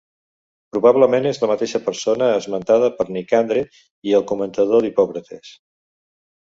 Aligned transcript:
Probablement 0.75 1.27
és 1.31 1.39
la 1.43 1.49
mateixa 1.51 1.81
persona 1.89 2.31
esmentada 2.39 2.91
per 2.97 3.07
Nicandre 3.19 3.65
i 4.13 4.19
el 4.23 4.27
comentador 4.35 4.89
d'Hipòcrates. 4.89 5.59